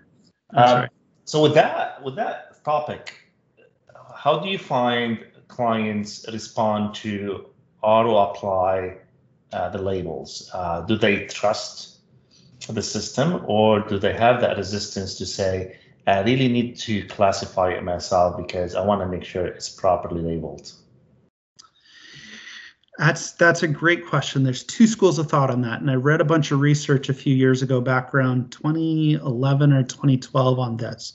That's 0.52 0.72
Um, 0.72 0.80
right. 0.82 0.90
So 1.26 1.42
with 1.42 1.54
that 1.56 2.04
with 2.04 2.16
that 2.16 2.64
topic, 2.64 3.14
how 4.16 4.40
do 4.40 4.50
you 4.50 4.58
find 4.58 5.24
clients 5.48 6.26
respond 6.32 6.96
to 6.96 7.48
auto 7.82 8.18
apply 8.18 8.98
uh, 9.54 9.70
the 9.70 9.80
labels? 9.80 10.50
Uh, 10.54 10.82
do 10.82 10.98
they 10.98 11.26
trust 11.26 12.00
the 12.70 12.82
system, 12.82 13.44
or 13.48 13.80
do 13.82 14.00
they 14.00 14.14
have 14.14 14.42
that 14.42 14.58
resistance 14.58 15.16
to 15.16 15.26
say, 15.26 15.78
"I 16.08 16.22
really 16.22 16.48
need 16.48 16.78
to 16.78 17.04
classify 17.08 17.72
it 17.72 17.84
myself 17.84 18.38
because 18.38 18.76
I 18.76 18.86
want 18.86 19.02
to 19.02 19.08
make 19.08 19.24
sure 19.24 19.46
it's 19.46 19.70
properly 19.70 20.22
labeled"? 20.22 20.72
That's 22.98 23.32
that's 23.34 23.64
a 23.64 23.68
great 23.68 24.06
question. 24.06 24.44
There's 24.44 24.64
two 24.64 24.88
schools 24.88 25.20
of 25.20 25.30
thought 25.30 25.52
on 25.52 25.62
that, 25.62 25.82
and 25.82 25.92
I 25.92 25.96
read 25.96 26.22
a 26.22 26.26
bunch 26.26 26.52
of 26.52 26.62
research 26.62 27.10
a 27.10 27.14
few 27.14 27.36
years 27.36 27.62
ago, 27.62 27.82
back 27.82 28.14
around 28.14 28.52
2011 28.52 29.74
or 29.74 29.84
2012, 29.84 30.60
on 30.60 30.78
this. 30.78 31.14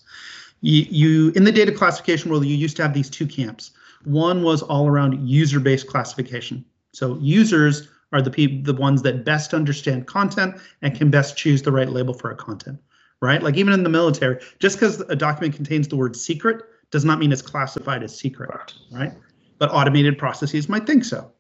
You, 0.61 0.87
you 0.91 1.33
in 1.37 1.45
the 1.45 1.53
data 1.53 1.73
classification 1.73 2.31
world, 2.31 2.45
you 2.45 2.55
used 2.55 2.77
to 2.77 2.83
have 2.83 2.93
these 2.93 3.09
two 3.09 3.27
camps. 3.27 3.71
One 4.05 4.43
was 4.43 4.63
all 4.63 4.89
around 4.89 5.27
user-based 5.27 5.87
classification. 5.87 6.65
So 6.93 7.17
users 7.21 7.89
are 8.13 8.21
the 8.21 8.31
people, 8.31 8.63
the 8.63 8.79
ones 8.79 9.03
that 9.03 9.25
best 9.25 9.55
understand 9.55 10.07
content 10.07 10.57
and 10.83 10.95
can 10.95 11.11
best 11.11 11.37
choose 11.37 11.63
the 11.63 11.73
right 11.73 11.89
label 11.89 12.13
for 12.13 12.31
a 12.31 12.37
content, 12.37 12.79
right? 13.21 13.43
Like 13.43 13.57
even 13.57 13.73
in 13.73 13.83
the 13.83 13.89
military, 13.89 14.43
just 14.59 14.77
because 14.77 15.01
a 15.01 15.17
document 15.17 15.55
contains 15.55 15.89
the 15.89 15.97
word 15.97 16.17
secret 16.17 16.65
does 16.91 17.05
not 17.05 17.19
mean 17.19 17.33
it's 17.33 17.43
classified 17.43 18.03
as 18.03 18.17
secret, 18.17 18.75
right? 18.91 19.13
But 19.59 19.71
automated 19.71 20.19
processes 20.19 20.69
might 20.69 20.87
think 20.87 21.05
so. 21.05 21.31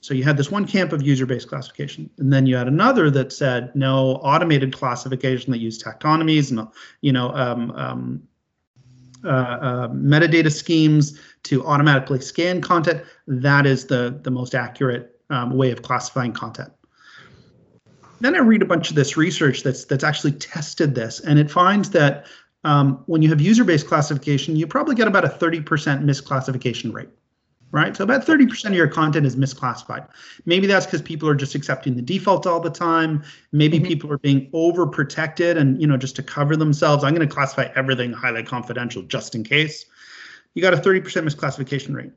So 0.00 0.14
you 0.14 0.24
had 0.24 0.36
this 0.36 0.50
one 0.50 0.66
camp 0.66 0.92
of 0.92 1.02
user-based 1.02 1.48
classification, 1.48 2.10
and 2.18 2.32
then 2.32 2.44
you 2.44 2.56
had 2.56 2.66
another 2.66 3.08
that 3.10 3.32
said 3.32 3.74
no 3.76 4.16
automated 4.16 4.72
classification 4.72 5.52
that 5.52 5.58
used 5.58 5.84
taxonomies 5.84 6.50
and 6.50 6.66
you 7.02 7.12
know 7.12 7.30
um, 7.34 7.70
um, 7.72 8.22
uh, 9.24 9.28
uh, 9.28 9.88
metadata 9.88 10.50
schemes 10.50 11.20
to 11.44 11.64
automatically 11.64 12.20
scan 12.20 12.60
content. 12.60 13.04
That 13.28 13.64
is 13.64 13.86
the 13.86 14.18
the 14.22 14.30
most 14.30 14.56
accurate 14.56 15.20
um, 15.30 15.56
way 15.56 15.70
of 15.70 15.82
classifying 15.82 16.32
content. 16.32 16.72
Then 18.22 18.36
I 18.36 18.38
read 18.38 18.62
a 18.62 18.66
bunch 18.66 18.88
of 18.88 18.96
this 18.96 19.16
research 19.16 19.62
that's 19.62 19.84
that's 19.84 20.04
actually 20.04 20.32
tested 20.32 20.94
this, 20.94 21.20
and 21.20 21.38
it 21.38 21.50
finds 21.50 21.90
that 21.90 22.26
um, 22.64 23.02
when 23.06 23.20
you 23.20 23.28
have 23.28 23.40
user-based 23.40 23.88
classification, 23.88 24.54
you 24.54 24.66
probably 24.68 24.94
get 24.94 25.08
about 25.08 25.24
a 25.24 25.28
30% 25.28 25.64
misclassification 26.04 26.92
rate 26.94 27.08
right? 27.72 27.96
So 27.96 28.04
about 28.04 28.24
30% 28.26 28.66
of 28.66 28.74
your 28.74 28.86
content 28.86 29.24
is 29.24 29.34
misclassified. 29.34 30.06
Maybe 30.44 30.66
that's 30.66 30.84
because 30.84 31.00
people 31.00 31.26
are 31.28 31.34
just 31.34 31.54
accepting 31.54 31.96
the 31.96 32.02
default 32.02 32.46
all 32.46 32.60
the 32.60 32.70
time. 32.70 33.24
Maybe 33.50 33.80
Mhm. 33.80 33.86
people 33.86 34.12
are 34.12 34.18
being 34.18 34.50
overprotected 34.52 35.56
and, 35.56 35.80
you 35.80 35.86
know, 35.86 35.96
just 35.96 36.14
to 36.16 36.22
cover 36.22 36.54
themselves, 36.54 37.02
I'm 37.02 37.14
going 37.14 37.26
to 37.26 37.34
classify 37.34 37.68
everything 37.74 38.12
highly 38.12 38.42
confidential 38.42 39.02
just 39.04 39.34
in 39.34 39.42
case. 39.42 39.86
You 40.54 40.60
got 40.60 40.74
a 40.74 40.76
30% 40.76 41.26
misclassification 41.26 41.94
rate. 41.94 42.12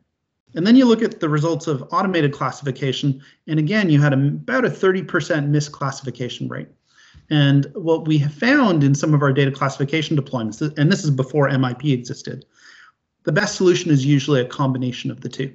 And 0.56 0.66
then 0.66 0.78
you 0.78 0.86
look 0.86 1.02
at 1.02 1.20
the 1.20 1.30
results 1.30 1.68
of 1.68 1.88
automated 1.92 2.32
classification, 2.32 3.22
and 3.48 3.60
again, 3.60 3.90
you 3.90 4.02
had 4.02 4.14
a, 4.14 4.18
about 4.18 4.66
a 4.66 4.70
30% 4.70 5.06
misclassification 5.06 6.50
rate. 6.50 6.70
And 7.30 7.66
what 7.74 8.08
we 8.08 8.18
have 8.20 8.34
found 8.34 8.84
in 8.84 8.96
some 8.96 9.14
of 9.14 9.22
our 9.22 9.34
data 9.34 9.52
classification 9.52 10.16
deployments, 10.16 10.62
and 10.78 10.92
this 10.92 11.04
is 11.04 11.12
before 11.12 11.50
MIP 11.50 11.92
existed, 11.92 12.46
the 13.24 13.32
best 13.32 13.56
solution 13.56 13.92
is 13.92 14.06
usually 14.06 14.40
a 14.40 14.46
combination 14.46 15.12
of 15.12 15.22
the 15.22 15.30
two, 15.30 15.54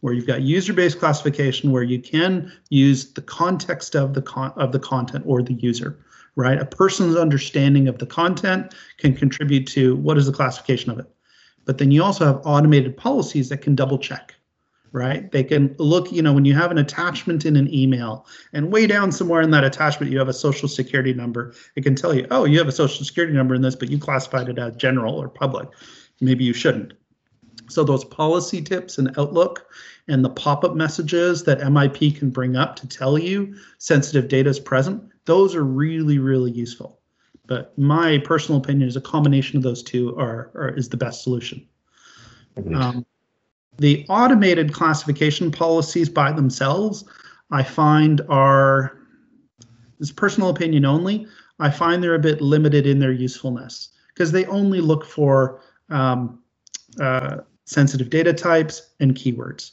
where 0.00 0.12
you've 0.12 0.26
got 0.26 0.42
user-based 0.42 0.98
classification 0.98 1.72
where 1.72 1.82
you 1.82 2.00
can 2.00 2.52
use 2.68 3.12
the 3.14 3.22
context 3.22 3.96
of 3.96 4.14
the 4.14 4.22
con- 4.22 4.52
of 4.56 4.72
the 4.72 4.78
content 4.78 5.24
or 5.26 5.42
the 5.42 5.54
user, 5.54 5.98
right? 6.36 6.60
A 6.60 6.66
person's 6.66 7.16
understanding 7.16 7.88
of 7.88 7.98
the 7.98 8.06
content 8.06 8.74
can 8.98 9.16
contribute 9.16 9.66
to 9.68 9.96
what 9.96 10.18
is 10.18 10.26
the 10.26 10.32
classification 10.32 10.90
of 10.90 10.98
it. 10.98 11.10
But 11.68 11.76
then 11.76 11.90
you 11.90 12.02
also 12.02 12.24
have 12.24 12.40
automated 12.46 12.96
policies 12.96 13.50
that 13.50 13.58
can 13.58 13.74
double 13.74 13.98
check 13.98 14.34
right? 14.92 15.30
They 15.30 15.44
can 15.44 15.76
look, 15.78 16.10
you 16.10 16.22
know, 16.22 16.32
when 16.32 16.46
you 16.46 16.54
have 16.54 16.70
an 16.70 16.78
attachment 16.78 17.44
in 17.44 17.56
an 17.56 17.72
email 17.72 18.24
and 18.54 18.72
way 18.72 18.86
down 18.86 19.12
somewhere 19.12 19.42
in 19.42 19.50
that 19.50 19.62
attachment, 19.62 20.10
you 20.10 20.18
have 20.18 20.30
a 20.30 20.32
social 20.32 20.66
security 20.66 21.12
number. 21.12 21.52
It 21.76 21.82
can 21.82 21.94
tell 21.94 22.14
you, 22.14 22.26
oh, 22.30 22.46
you 22.46 22.56
have 22.56 22.68
a 22.68 22.72
social 22.72 23.04
security 23.04 23.34
number 23.34 23.54
in 23.54 23.60
this, 23.60 23.76
but 23.76 23.90
you 23.90 23.98
classified 23.98 24.48
it 24.48 24.58
as 24.58 24.76
general 24.76 25.14
or 25.14 25.28
public. 25.28 25.68
Maybe 26.22 26.42
you 26.42 26.54
shouldn't. 26.54 26.94
So 27.68 27.84
those 27.84 28.06
policy 28.06 28.62
tips 28.62 28.96
and 28.96 29.14
Outlook 29.18 29.66
and 30.08 30.24
the 30.24 30.30
pop-up 30.30 30.74
messages 30.74 31.44
that 31.44 31.60
MIP 31.60 32.16
can 32.16 32.30
bring 32.30 32.56
up 32.56 32.74
to 32.76 32.88
tell 32.88 33.18
you 33.18 33.56
sensitive 33.76 34.28
data 34.28 34.48
is 34.48 34.58
present, 34.58 35.02
those 35.26 35.54
are 35.54 35.64
really, 35.64 36.18
really 36.18 36.50
useful. 36.50 36.98
But 37.48 37.76
my 37.78 38.18
personal 38.18 38.60
opinion 38.60 38.88
is 38.88 38.94
a 38.94 39.00
combination 39.00 39.56
of 39.56 39.62
those 39.64 39.82
two 39.82 40.16
are, 40.16 40.50
are 40.54 40.68
is 40.68 40.88
the 40.90 40.96
best 40.96 41.24
solution. 41.24 41.66
Um, 42.74 43.06
the 43.78 44.04
automated 44.08 44.72
classification 44.72 45.50
policies 45.50 46.08
by 46.08 46.30
themselves, 46.30 47.04
I 47.50 47.62
find 47.62 48.20
are, 48.28 48.98
this 49.98 50.12
personal 50.12 50.50
opinion 50.50 50.84
only, 50.84 51.26
I 51.58 51.70
find 51.70 52.02
they're 52.02 52.14
a 52.14 52.20
bit 52.20 52.40
limited 52.40 52.86
in 52.86 52.98
their 52.98 53.12
usefulness 53.12 53.90
because 54.08 54.30
they 54.30 54.44
only 54.46 54.80
look 54.80 55.04
for 55.04 55.62
um, 55.88 56.40
uh, 57.00 57.38
sensitive 57.64 58.10
data 58.10 58.34
types 58.34 58.94
and 59.00 59.14
keywords, 59.14 59.72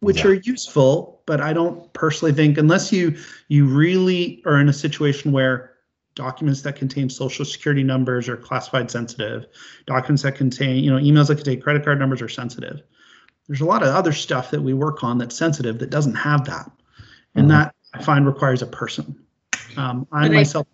which 0.00 0.18
yeah. 0.18 0.32
are 0.32 0.34
useful, 0.34 1.22
but 1.24 1.40
I 1.40 1.52
don't 1.52 1.90
personally 1.94 2.32
think 2.32 2.58
unless 2.58 2.92
you 2.92 3.16
you 3.48 3.66
really 3.66 4.42
are 4.44 4.60
in 4.60 4.68
a 4.68 4.72
situation 4.72 5.32
where 5.32 5.77
documents 6.18 6.60
that 6.62 6.76
contain 6.76 7.08
social 7.08 7.44
security 7.44 7.82
numbers 7.82 8.28
are 8.28 8.36
classified 8.36 8.90
sensitive, 8.90 9.46
documents 9.86 10.22
that 10.24 10.34
contain, 10.34 10.84
you 10.84 10.90
know, 10.90 10.98
emails 10.98 11.28
that 11.28 11.36
contain 11.36 11.60
credit 11.62 11.84
card 11.84 11.98
numbers 11.98 12.20
are 12.20 12.28
sensitive 12.28 12.82
there's 13.48 13.62
a 13.62 13.64
lot 13.64 13.82
of 13.82 13.88
other 13.88 14.12
stuff 14.12 14.50
that 14.50 14.60
we 14.62 14.74
work 14.74 15.02
on 15.02 15.18
that's 15.18 15.36
sensitive 15.36 15.78
that 15.78 15.90
doesn't 15.90 16.14
have 16.14 16.44
that, 16.44 16.70
and 17.34 17.48
mm-hmm. 17.48 17.58
that 17.58 17.74
I 17.94 18.02
find 18.02 18.26
requires 18.26 18.62
a 18.62 18.66
person. 18.66 19.24
Um, 19.76 20.06
I 20.12 20.28
myself. 20.28 20.66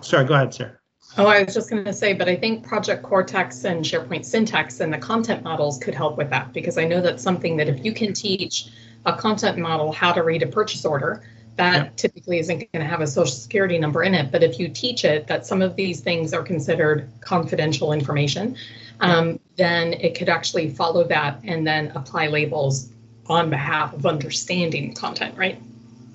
sorry, 0.00 0.24
go 0.24 0.34
ahead, 0.34 0.54
Sarah. 0.54 0.78
Oh, 1.16 1.26
I 1.26 1.42
was 1.42 1.54
just 1.54 1.70
going 1.70 1.84
to 1.84 1.92
say, 1.92 2.12
but 2.12 2.28
I 2.28 2.36
think 2.36 2.66
Project 2.66 3.02
Cortex 3.02 3.64
and 3.64 3.84
SharePoint 3.84 4.20
Syntex 4.20 4.80
and 4.80 4.92
the 4.92 4.98
content 4.98 5.42
models 5.42 5.78
could 5.78 5.94
help 5.94 6.16
with 6.16 6.30
that 6.30 6.52
because 6.52 6.78
I 6.78 6.84
know 6.84 7.00
that's 7.00 7.22
something 7.22 7.56
that 7.56 7.68
if 7.68 7.84
you 7.84 7.92
can 7.92 8.12
teach 8.12 8.68
a 9.06 9.16
content 9.16 9.58
model 9.58 9.90
how 9.90 10.12
to 10.12 10.22
read 10.22 10.42
a 10.42 10.46
purchase 10.46 10.84
order, 10.84 11.24
that 11.58 11.74
yep. 11.74 11.96
typically 11.96 12.38
isn't 12.38 12.58
going 12.58 12.84
to 12.84 12.84
have 12.84 13.00
a 13.00 13.06
social 13.06 13.34
security 13.34 13.78
number 13.78 14.02
in 14.04 14.14
it. 14.14 14.32
But 14.32 14.42
if 14.42 14.58
you 14.58 14.68
teach 14.68 15.04
it 15.04 15.26
that 15.26 15.44
some 15.44 15.60
of 15.60 15.76
these 15.76 16.00
things 16.00 16.32
are 16.32 16.42
considered 16.42 17.10
confidential 17.20 17.92
information, 17.92 18.56
um, 19.00 19.38
then 19.56 19.92
it 19.94 20.16
could 20.16 20.28
actually 20.28 20.70
follow 20.70 21.04
that 21.04 21.40
and 21.44 21.66
then 21.66 21.92
apply 21.94 22.28
labels 22.28 22.90
on 23.26 23.50
behalf 23.50 23.92
of 23.92 24.06
understanding 24.06 24.94
content, 24.94 25.36
right? 25.36 25.60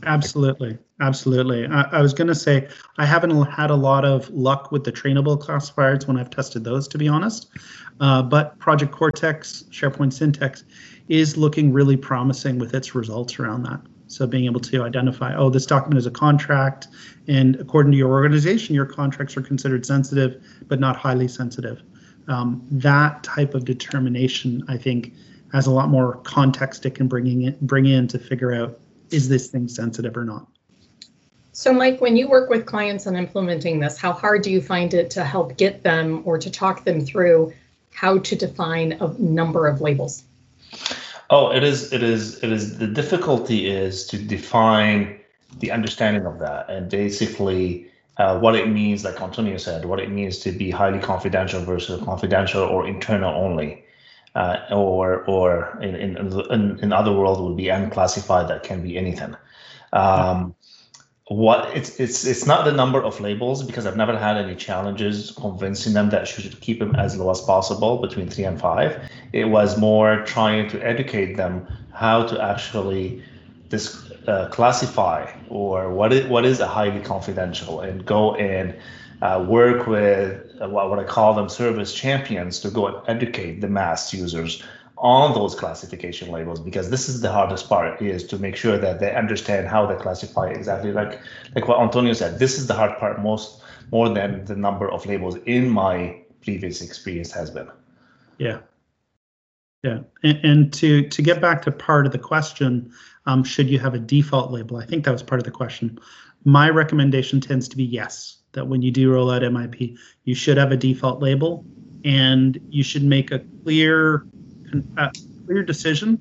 Absolutely. 0.06 0.78
Absolutely. 1.02 1.68
I, 1.68 1.82
I 1.84 2.02
was 2.02 2.14
going 2.14 2.28
to 2.28 2.36
say, 2.36 2.68
I 2.98 3.06
haven't 3.06 3.32
had 3.46 3.70
a 3.70 3.76
lot 3.76 4.06
of 4.06 4.30
luck 4.30 4.72
with 4.72 4.86
the 4.86 4.92
trainable 4.92 5.40
classifiers 5.40 6.08
when 6.08 6.18
I've 6.18 6.30
tested 6.30 6.64
those, 6.64 6.88
to 6.90 6.98
be 6.98 7.08
honest. 7.08 7.50
Uh, 8.00 8.22
but 8.22 8.58
Project 8.60 8.92
Cortex, 8.92 9.66
SharePoint 9.70 10.14
Syntex, 10.14 10.64
is 11.10 11.36
looking 11.36 11.74
really 11.74 11.98
promising 11.98 12.60
with 12.60 12.74
its 12.74 12.96
results 12.96 13.40
around 13.40 13.64
that. 13.64 13.82
So 14.08 14.28
being 14.28 14.46
able 14.46 14.60
to 14.62 14.84
identify, 14.84 15.36
oh, 15.36 15.50
this 15.50 15.66
document 15.66 15.98
is 15.98 16.06
a 16.06 16.12
contract, 16.12 16.88
and 17.28 17.56
according 17.56 17.92
to 17.94 17.98
your 17.98 18.12
organization, 18.12 18.76
your 18.76 18.86
contracts 18.86 19.36
are 19.38 19.42
considered 19.42 19.86
sensitive, 19.86 20.44
but 20.68 20.80
not 20.80 20.96
highly 20.96 21.28
sensitive 21.28 21.82
um, 22.28 22.66
that 22.72 23.24
type 23.24 23.54
of 23.54 23.66
determination, 23.66 24.64
I 24.68 24.78
think, 24.78 25.14
has 25.52 25.68
a 25.68 25.72
lot 25.72 25.90
more 25.90 26.18
context 26.24 26.86
it 26.86 26.96
can 26.96 27.08
bring 27.08 27.44
in, 27.44 27.58
bring 27.62 27.86
in 27.86 28.08
to 28.10 28.20
figure 28.20 28.54
out 28.54 28.80
is 29.12 29.30
this 29.30 29.48
thing 29.48 29.68
sensitive 29.68 30.18
or 30.18 30.26
not. 30.26 30.48
So, 31.52 31.72
Mike, 31.72 32.02
when 32.02 32.18
you 32.18 32.28
work 32.28 32.50
with 32.50 32.66
clients 32.66 33.06
on 33.06 33.16
implementing 33.16 33.80
this, 33.80 33.98
how 33.98 34.12
hard 34.12 34.42
do 34.42 34.50
you 34.50 34.60
find 34.60 34.94
it 34.94 35.12
to 35.12 35.24
help 35.24 35.56
get 35.56 35.84
them 35.84 36.24
or 36.26 36.40
to 36.40 36.50
talk 36.50 36.84
them 36.84 37.06
through 37.06 37.54
how 37.92 38.18
to 38.18 38.36
define 38.36 38.94
a 38.94 39.10
number 39.20 39.68
of 39.68 39.80
labels? 39.80 40.24
Oh, 41.30 41.52
it 41.52 41.64
is. 41.64 41.92
It 41.94 42.04
is. 42.04 42.44
It 42.44 42.52
is. 42.52 42.78
The 42.78 42.88
difficulty 42.88 43.68
is 43.68 44.06
to 44.08 44.18
define 44.18 45.20
the 45.60 45.72
understanding 45.72 46.26
of 46.26 46.40
that, 46.40 46.70
and 46.70 46.90
basically 46.90 47.88
uh, 48.18 48.40
what 48.40 48.56
it 48.56 48.68
means, 48.68 49.04
like 49.04 49.22
Antonio 49.22 49.58
said, 49.58 49.86
what 49.86 50.00
it 50.00 50.12
means 50.12 50.40
to 50.40 50.52
be 50.52 50.70
highly 50.70 51.00
confidential 51.00 51.62
versus 51.62 52.04
confidential 52.04 52.64
or 52.64 52.88
internal 52.88 53.34
only, 53.34 53.84
uh, 54.36 54.58
or 54.72 55.24
or 55.26 55.80
in, 55.82 55.96
in 55.96 56.80
in 56.80 56.94
other 56.94 57.12
world 57.12 57.42
would 57.42 57.58
be 57.58 57.70
unclassified 57.70 58.48
that 58.50 58.64
can 58.64 58.84
be 58.84 58.98
anything. 58.98 59.36
Um, 59.94 60.56
what 61.28 61.76
it's 61.76 62.00
it's 62.02 62.26
it's 62.26 62.46
not 62.46 62.66
the 62.66 62.72
number 62.72 63.02
of 63.02 63.20
labels 63.22 63.64
because 63.64 63.86
I've 63.86 63.96
never 63.96 64.18
had 64.18 64.36
any 64.36 64.56
challenges 64.56 65.32
convincing 65.32 65.94
them 65.94 66.10
that 66.10 66.36
you 66.36 66.44
should 66.44 66.60
keep 66.60 66.80
them 66.80 66.96
as 66.96 67.18
low 67.18 67.30
as 67.32 67.40
possible 67.42 67.98
between 67.98 68.30
three 68.30 68.44
and 68.44 68.60
five. 68.60 69.10
It 69.32 69.46
was 69.46 69.78
more 69.78 70.24
trying 70.26 70.70
to 70.72 70.86
educate 70.86 71.36
them 71.36 71.66
how 71.94 72.24
to 72.24 72.42
actually 72.44 73.24
this 73.70 74.12
uh, 74.28 74.50
classify 74.50 75.32
or 75.50 75.94
what 75.94 76.12
is 76.12 76.28
what 76.28 76.46
is 76.46 76.60
a 76.60 76.68
highly 76.68 77.00
confidential 77.00 77.80
and 77.80 78.06
go 78.06 78.36
and 78.36 78.76
uh, 79.22 79.46
work 79.48 79.88
with 79.88 80.42
what, 80.60 80.90
what 80.90 81.00
I 81.00 81.06
call 81.06 81.34
them 81.34 81.48
service 81.48 81.94
champions 81.94 82.60
to 82.60 82.70
go 82.70 82.88
and 82.88 82.98
educate 83.08 83.62
the 83.62 83.70
mass 83.70 84.14
users 84.14 84.62
on 85.04 85.34
those 85.34 85.54
classification 85.54 86.32
labels 86.32 86.60
because 86.60 86.90
this 86.90 87.10
is 87.10 87.22
the 87.22 87.32
hardest 87.32 87.70
part 87.70 88.02
is 88.02 88.24
to 88.24 88.38
make 88.38 88.56
sure 88.56 88.78
that 88.78 89.00
they 89.00 89.14
understand 89.14 89.68
how 89.68 89.86
they 89.86 89.96
classify 89.96 90.48
exactly 90.48 90.92
like 90.92 91.20
like 91.56 91.68
what 91.68 91.80
Antonio 91.80 92.14
said 92.14 92.40
this 92.40 92.58
is 92.58 92.68
the 92.68 92.74
hard 92.74 92.98
part 92.98 93.22
most 93.22 93.62
more 93.92 94.10
than 94.10 94.46
the 94.46 94.56
number 94.56 94.90
of 94.90 95.06
labels 95.06 95.36
in 95.46 95.70
my 95.70 96.20
previous 96.42 96.82
experience 96.82 97.32
has 97.32 97.52
been 97.52 97.70
yeah 98.38 98.60
yeah 99.84 100.00
and, 100.24 100.40
and 100.44 100.74
to 100.74 101.08
to 101.10 101.22
get 101.22 101.42
back 101.42 101.62
to 101.62 101.72
part 101.72 102.06
of 102.06 102.12
the 102.12 102.18
question 102.18 102.92
um, 103.26 103.44
should 103.44 103.70
you 103.70 103.80
have 103.80 103.94
a 103.94 104.00
default 104.00 104.52
label? 104.52 104.78
I 104.78 104.86
think 104.86 105.06
that 105.06 105.12
was 105.12 105.24
part 105.24 105.40
of 105.40 105.46
the 105.46 105.52
question. 105.52 106.00
My 106.46 106.70
recommendation 106.70 107.40
tends 107.40 107.68
to 107.70 107.78
be 107.78 107.84
yes, 107.84 108.38
that 108.52 108.68
when 108.68 108.82
you 108.82 108.92
do 108.92 109.12
roll 109.12 109.32
out 109.32 109.42
MIP, 109.42 109.98
you 110.26 110.36
should 110.36 110.58
have 110.58 110.72
a 110.72 110.78
default 110.78 111.22
label 111.22 111.66
and 112.04 112.60
you 112.70 112.84
should 112.84 113.04
make 113.04 113.32
a 113.32 113.40
clear, 113.64 114.26
clear 115.46 115.64
decision. 115.64 116.20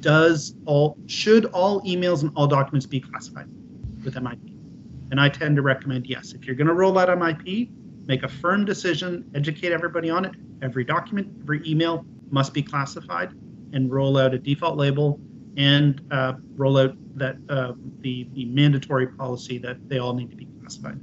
Does 0.00 0.54
all 0.64 0.96
should 1.06 1.46
all 1.46 1.82
emails 1.82 2.22
and 2.22 2.30
all 2.36 2.46
documents 2.46 2.86
be 2.86 3.00
classified 3.00 3.48
with 4.04 4.14
MIP? 4.14 4.54
And 5.10 5.20
I 5.20 5.28
tend 5.28 5.56
to 5.56 5.62
recommend 5.62 6.06
yes. 6.06 6.32
If 6.32 6.44
you're 6.44 6.54
going 6.54 6.68
to 6.68 6.74
roll 6.74 6.98
out 6.98 7.08
MIP, 7.08 7.70
make 8.06 8.22
a 8.22 8.28
firm 8.28 8.64
decision, 8.64 9.28
educate 9.34 9.72
everybody 9.72 10.10
on 10.10 10.24
it. 10.24 10.32
Every 10.62 10.84
document, 10.84 11.28
every 11.42 11.62
email 11.66 12.04
must 12.30 12.52
be 12.52 12.62
classified, 12.62 13.32
and 13.72 13.90
roll 13.90 14.18
out 14.18 14.34
a 14.34 14.38
default 14.38 14.76
label 14.76 15.20
and 15.56 16.00
uh, 16.10 16.34
roll 16.56 16.78
out 16.78 16.94
that 17.18 17.36
uh, 17.48 17.72
the, 18.00 18.28
the 18.32 18.44
mandatory 18.46 19.08
policy 19.08 19.58
that 19.58 19.88
they 19.88 19.98
all 19.98 20.14
need 20.14 20.30
to 20.30 20.36
be 20.36 20.46
classified. 20.60 21.00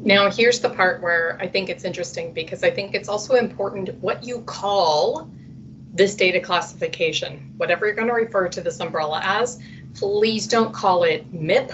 Now, 0.00 0.30
here's 0.30 0.60
the 0.60 0.70
part 0.70 1.02
where 1.02 1.38
I 1.40 1.48
think 1.48 1.68
it's 1.68 1.84
interesting 1.84 2.32
because 2.32 2.62
I 2.62 2.70
think 2.70 2.94
it's 2.94 3.08
also 3.08 3.34
important 3.34 3.92
what 4.00 4.22
you 4.22 4.42
call 4.42 5.30
this 5.92 6.14
data 6.14 6.40
classification, 6.40 7.52
whatever 7.56 7.86
you're 7.86 7.94
going 7.94 8.08
to 8.08 8.14
refer 8.14 8.48
to 8.48 8.60
this 8.60 8.80
umbrella 8.80 9.20
as, 9.22 9.60
please 9.94 10.46
don't 10.46 10.72
call 10.72 11.04
it 11.04 11.32
MIP 11.32 11.72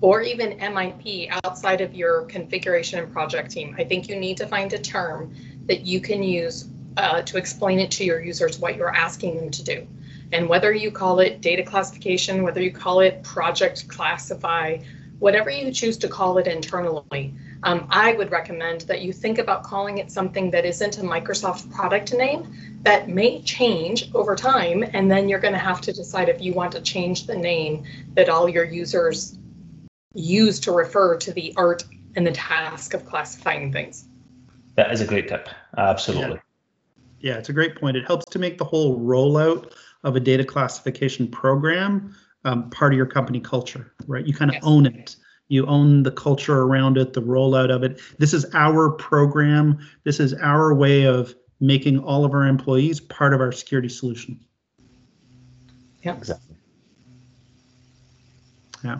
or 0.00 0.22
even 0.22 0.58
MIP 0.58 1.28
outside 1.44 1.80
of 1.80 1.94
your 1.94 2.22
configuration 2.22 2.98
and 2.98 3.12
project 3.12 3.50
team. 3.50 3.74
I 3.78 3.84
think 3.84 4.08
you 4.08 4.16
need 4.16 4.36
to 4.38 4.46
find 4.46 4.72
a 4.72 4.78
term 4.78 5.34
that 5.66 5.86
you 5.86 6.00
can 6.00 6.22
use 6.22 6.68
uh, 6.96 7.22
to 7.22 7.36
explain 7.36 7.78
it 7.78 7.90
to 7.92 8.04
your 8.04 8.22
users 8.22 8.58
what 8.58 8.76
you're 8.76 8.94
asking 8.94 9.36
them 9.36 9.50
to 9.50 9.64
do. 9.64 9.86
And 10.32 10.48
whether 10.48 10.72
you 10.72 10.90
call 10.90 11.20
it 11.20 11.40
data 11.40 11.62
classification, 11.62 12.42
whether 12.42 12.62
you 12.62 12.72
call 12.72 13.00
it 13.00 13.22
project 13.22 13.88
classify, 13.88 14.78
whatever 15.18 15.50
you 15.50 15.70
choose 15.72 15.96
to 15.98 16.08
call 16.08 16.38
it 16.38 16.46
internally, 16.46 17.34
um, 17.66 17.84
I 17.90 18.12
would 18.12 18.30
recommend 18.30 18.82
that 18.82 19.02
you 19.02 19.12
think 19.12 19.38
about 19.38 19.64
calling 19.64 19.98
it 19.98 20.12
something 20.12 20.52
that 20.52 20.64
isn't 20.64 20.98
a 20.98 21.00
Microsoft 21.00 21.68
product 21.72 22.14
name 22.14 22.54
that 22.82 23.08
may 23.08 23.42
change 23.42 24.08
over 24.14 24.36
time. 24.36 24.84
And 24.92 25.10
then 25.10 25.28
you're 25.28 25.40
going 25.40 25.52
to 25.52 25.58
have 25.58 25.80
to 25.82 25.92
decide 25.92 26.28
if 26.28 26.40
you 26.40 26.52
want 26.52 26.70
to 26.72 26.80
change 26.80 27.26
the 27.26 27.36
name 27.36 27.82
that 28.14 28.28
all 28.28 28.48
your 28.48 28.64
users 28.64 29.36
use 30.14 30.60
to 30.60 30.70
refer 30.70 31.16
to 31.16 31.32
the 31.32 31.52
art 31.56 31.84
and 32.14 32.24
the 32.24 32.30
task 32.30 32.94
of 32.94 33.04
classifying 33.04 33.72
things. 33.72 34.06
That 34.76 34.92
is 34.92 35.00
a 35.00 35.06
great 35.06 35.26
tip. 35.26 35.48
Absolutely. 35.76 36.40
Yeah, 37.18 37.34
it's 37.34 37.48
a 37.48 37.52
great 37.52 37.74
point. 37.74 37.96
It 37.96 38.06
helps 38.06 38.26
to 38.26 38.38
make 38.38 38.58
the 38.58 38.64
whole 38.64 39.00
rollout 39.00 39.72
of 40.04 40.14
a 40.14 40.20
data 40.20 40.44
classification 40.44 41.26
program 41.26 42.14
um, 42.44 42.70
part 42.70 42.92
of 42.92 42.96
your 42.96 43.06
company 43.06 43.40
culture, 43.40 43.92
right? 44.06 44.24
You 44.24 44.34
kind 44.34 44.52
of 44.52 44.54
Yes. 44.54 44.62
own 44.64 44.86
it. 44.86 45.16
You 45.48 45.66
own 45.66 46.02
the 46.02 46.10
culture 46.10 46.62
around 46.62 46.98
it, 46.98 47.12
the 47.12 47.22
rollout 47.22 47.70
of 47.70 47.82
it. 47.82 48.00
This 48.18 48.34
is 48.34 48.46
our 48.52 48.90
program. 48.90 49.78
This 50.04 50.18
is 50.18 50.34
our 50.34 50.74
way 50.74 51.04
of 51.04 51.34
making 51.60 51.98
all 52.00 52.24
of 52.24 52.32
our 52.32 52.46
employees 52.46 53.00
part 53.00 53.32
of 53.32 53.40
our 53.40 53.52
security 53.52 53.88
solution. 53.88 54.38
Yeah, 56.02 56.16
exactly. 56.16 56.56
Yeah. 58.84 58.98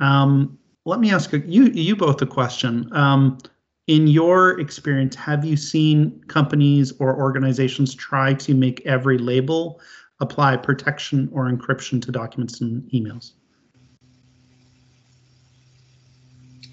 Um, 0.00 0.58
let 0.84 0.98
me 0.98 1.12
ask 1.12 1.32
you 1.32 1.66
you 1.66 1.94
both 1.94 2.20
a 2.22 2.26
question. 2.26 2.88
Um, 2.92 3.38
in 3.88 4.06
your 4.06 4.58
experience, 4.60 5.14
have 5.16 5.44
you 5.44 5.56
seen 5.56 6.22
companies 6.28 6.92
or 6.98 7.16
organizations 7.16 7.94
try 7.94 8.34
to 8.34 8.54
make 8.54 8.84
every 8.86 9.18
label 9.18 9.80
apply 10.20 10.56
protection 10.56 11.28
or 11.32 11.50
encryption 11.50 12.00
to 12.02 12.12
documents 12.12 12.60
and 12.60 12.82
emails? 12.92 13.32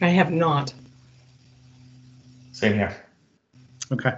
I 0.01 0.08
have 0.08 0.32
not. 0.32 0.74
Same 2.51 2.74
here. 2.74 2.96
Okay. 3.91 4.13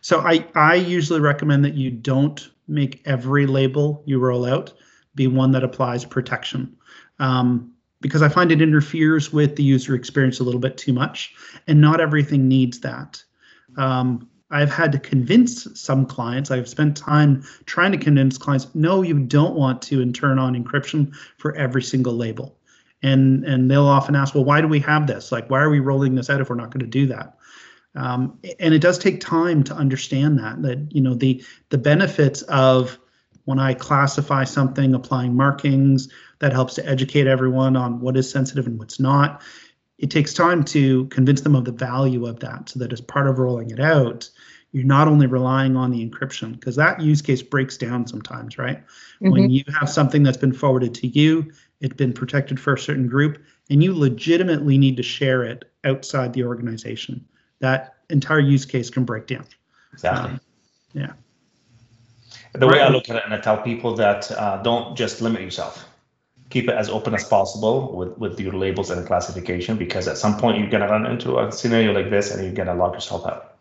So 0.00 0.20
I, 0.20 0.46
I 0.54 0.74
usually 0.74 1.20
recommend 1.20 1.64
that 1.64 1.74
you 1.74 1.90
don't 1.90 2.50
make 2.68 3.02
every 3.04 3.46
label 3.46 4.02
you 4.06 4.18
roll 4.18 4.44
out 4.44 4.72
be 5.14 5.26
one 5.26 5.52
that 5.52 5.64
applies 5.64 6.04
protection. 6.04 6.76
Um, 7.18 7.72
because 8.00 8.20
I 8.20 8.28
find 8.28 8.52
it 8.52 8.60
interferes 8.60 9.32
with 9.32 9.56
the 9.56 9.62
user 9.62 9.94
experience 9.94 10.40
a 10.40 10.44
little 10.44 10.60
bit 10.60 10.76
too 10.76 10.92
much, 10.92 11.34
and 11.66 11.80
not 11.80 12.00
everything 12.00 12.48
needs 12.48 12.80
that. 12.80 13.22
Um, 13.78 14.28
I've 14.50 14.70
had 14.70 14.92
to 14.92 14.98
convince 14.98 15.66
some 15.80 16.04
clients, 16.04 16.50
I've 16.50 16.68
spent 16.68 16.96
time 16.96 17.42
trying 17.64 17.92
to 17.92 17.98
convince 17.98 18.36
clients, 18.36 18.66
no, 18.74 19.02
you 19.02 19.18
don't 19.18 19.54
want 19.54 19.80
to 19.82 20.02
and 20.02 20.14
turn 20.14 20.38
on 20.38 20.54
encryption 20.54 21.14
for 21.38 21.54
every 21.56 21.82
single 21.82 22.14
label. 22.14 22.58
And, 23.04 23.44
and 23.44 23.70
they'll 23.70 23.86
often 23.86 24.16
ask, 24.16 24.34
well, 24.34 24.44
why 24.44 24.60
do 24.60 24.66
we 24.66 24.80
have 24.80 25.06
this? 25.06 25.30
Like, 25.30 25.50
why 25.50 25.60
are 25.60 25.70
we 25.70 25.78
rolling 25.78 26.14
this 26.14 26.30
out 26.30 26.40
if 26.40 26.48
we're 26.48 26.56
not 26.56 26.70
going 26.70 26.80
to 26.80 26.86
do 26.86 27.06
that? 27.08 27.38
Um, 27.94 28.38
and 28.58 28.74
it 28.74 28.80
does 28.80 28.98
take 28.98 29.20
time 29.20 29.62
to 29.64 29.74
understand 29.74 30.38
that 30.38 30.62
that 30.62 30.88
you 30.90 31.00
know 31.00 31.14
the 31.14 31.44
the 31.68 31.78
benefits 31.78 32.42
of 32.42 32.98
when 33.44 33.58
I 33.58 33.74
classify 33.74 34.44
something, 34.44 34.94
applying 34.94 35.36
markings 35.36 36.08
that 36.38 36.52
helps 36.52 36.74
to 36.74 36.88
educate 36.88 37.26
everyone 37.26 37.76
on 37.76 38.00
what 38.00 38.16
is 38.16 38.30
sensitive 38.30 38.66
and 38.66 38.78
what's 38.78 38.98
not. 38.98 39.42
It 39.98 40.10
takes 40.10 40.34
time 40.34 40.64
to 40.64 41.06
convince 41.06 41.42
them 41.42 41.54
of 41.54 41.64
the 41.64 41.72
value 41.72 42.26
of 42.26 42.40
that, 42.40 42.70
so 42.70 42.80
that 42.80 42.92
as 42.92 43.00
part 43.00 43.28
of 43.28 43.38
rolling 43.38 43.70
it 43.70 43.80
out, 43.80 44.28
you're 44.72 44.84
not 44.84 45.06
only 45.06 45.26
relying 45.26 45.76
on 45.76 45.92
the 45.92 46.04
encryption 46.04 46.52
because 46.52 46.74
that 46.76 47.00
use 47.00 47.22
case 47.22 47.42
breaks 47.42 47.76
down 47.76 48.08
sometimes, 48.08 48.58
right? 48.58 48.82
When 49.20 49.50
you 49.50 49.62
have 49.78 49.88
something 49.88 50.24
that's 50.24 50.36
been 50.36 50.52
forwarded 50.52 50.94
to 50.96 51.06
you, 51.06 51.52
it's 51.80 51.94
been 51.94 52.12
protected 52.12 52.58
for 52.58 52.74
a 52.74 52.78
certain 52.78 53.06
group, 53.06 53.42
and 53.70 53.82
you 53.82 53.94
legitimately 53.94 54.78
need 54.78 54.96
to 54.96 55.02
share 55.02 55.42
it 55.44 55.70
outside 55.84 56.32
the 56.32 56.44
organization 56.44 57.24
that 57.60 57.96
entire 58.10 58.40
use 58.40 58.64
case 58.64 58.90
can 58.90 59.04
break 59.04 59.26
down. 59.26 59.44
Exactly. 59.92 60.32
Um, 60.32 60.40
yeah. 60.92 61.12
The 62.52 62.66
way 62.66 62.80
I 62.80 62.88
look 62.88 63.08
at 63.10 63.16
it, 63.16 63.22
and 63.24 63.34
I 63.34 63.38
tell 63.38 63.58
people 63.58 63.94
that 63.96 64.30
uh, 64.30 64.62
don't 64.62 64.96
just 64.96 65.20
limit 65.20 65.42
yourself. 65.42 65.88
Keep 66.50 66.68
it 66.68 66.74
as 66.74 66.88
open 66.88 67.14
as 67.14 67.24
possible 67.24 67.96
with, 67.96 68.16
with 68.18 68.38
your 68.38 68.52
labels 68.52 68.90
and 68.90 69.04
classification, 69.06 69.76
because 69.76 70.06
at 70.06 70.18
some 70.18 70.36
point 70.36 70.58
you're 70.58 70.70
gonna 70.70 70.88
run 70.88 71.06
into 71.06 71.38
a 71.38 71.50
scenario 71.50 71.92
like 71.92 72.10
this, 72.10 72.30
and 72.30 72.44
you're 72.44 72.54
gonna 72.54 72.74
lock 72.74 72.94
yourself 72.94 73.26
out. 73.26 73.56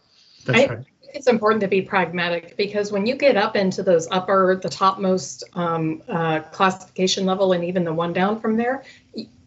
That's 0.45 0.59
I- 0.59 0.67
right. 0.67 0.85
It's 1.13 1.27
important 1.27 1.61
to 1.61 1.67
be 1.67 1.81
pragmatic 1.81 2.57
because 2.57 2.91
when 2.91 3.05
you 3.05 3.15
get 3.15 3.37
up 3.37 3.55
into 3.55 3.83
those 3.83 4.07
upper, 4.09 4.59
the 4.61 4.69
topmost 4.69 5.43
um, 5.53 6.01
uh, 6.09 6.39
classification 6.39 7.25
level, 7.25 7.53
and 7.53 7.63
even 7.63 7.83
the 7.83 7.93
one 7.93 8.13
down 8.13 8.39
from 8.39 8.57
there, 8.57 8.83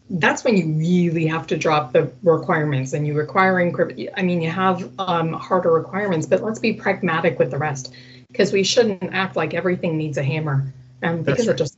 that's 0.09 0.45
when 0.45 0.55
you 0.55 1.11
really 1.11 1.27
have 1.27 1.45
to 1.47 1.57
drop 1.57 1.91
the 1.91 2.11
requirements 2.23 2.93
and 2.93 3.05
you 3.05 3.13
require. 3.13 3.59
I 3.59 4.21
mean, 4.21 4.41
you 4.41 4.49
have 4.49 4.89
um, 4.97 5.33
harder 5.33 5.73
requirements, 5.73 6.25
but 6.25 6.41
let's 6.41 6.59
be 6.59 6.73
pragmatic 6.73 7.37
with 7.37 7.51
the 7.51 7.57
rest 7.57 7.93
because 8.29 8.53
we 8.53 8.63
shouldn't 8.63 9.13
act 9.13 9.35
like 9.35 9.53
everything 9.53 9.97
needs 9.97 10.17
a 10.17 10.23
hammer 10.23 10.73
um, 11.03 11.23
That's 11.23 11.25
because 11.25 11.47
right. 11.47 11.53
it 11.53 11.57
just 11.57 11.77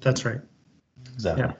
That's 0.00 0.24
right. 0.24 0.40
Exactly. 1.14 1.44
Yeah. 1.44 1.52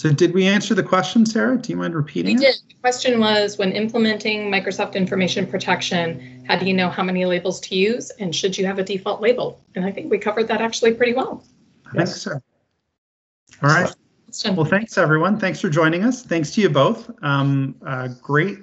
So 0.00 0.10
did 0.10 0.32
we 0.32 0.46
answer 0.46 0.74
the 0.74 0.82
question, 0.82 1.26
Sarah? 1.26 1.58
Do 1.58 1.70
you 1.70 1.76
mind 1.76 1.94
repeating 1.94 2.38
We 2.38 2.46
it? 2.46 2.52
did. 2.52 2.54
The 2.70 2.80
question 2.80 3.20
was 3.20 3.58
when 3.58 3.72
implementing 3.72 4.50
Microsoft 4.50 4.94
Information 4.94 5.46
Protection, 5.46 6.42
how 6.48 6.56
do 6.56 6.64
you 6.64 6.72
know 6.72 6.88
how 6.88 7.02
many 7.02 7.26
labels 7.26 7.60
to 7.60 7.74
use 7.74 8.08
and 8.18 8.34
should 8.34 8.56
you 8.56 8.64
have 8.64 8.78
a 8.78 8.82
default 8.82 9.20
label? 9.20 9.60
And 9.74 9.84
I 9.84 9.92
think 9.92 10.10
we 10.10 10.16
covered 10.16 10.48
that 10.48 10.62
actually 10.62 10.94
pretty 10.94 11.12
well. 11.12 11.44
I 11.84 11.90
think 11.90 12.00
Yes. 12.06 12.22
so. 12.22 12.30
All 12.32 13.68
right. 13.68 13.94
Question. 14.24 14.56
Well, 14.56 14.64
thanks 14.64 14.96
everyone. 14.96 15.38
Thanks 15.38 15.60
for 15.60 15.68
joining 15.68 16.02
us. 16.04 16.22
Thanks 16.22 16.50
to 16.52 16.62
you 16.62 16.70
both. 16.70 17.10
Um, 17.22 17.74
uh, 17.84 18.08
great 18.22 18.60